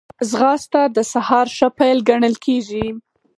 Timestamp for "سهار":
1.11-1.47